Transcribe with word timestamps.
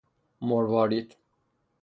مروارید 0.41 1.17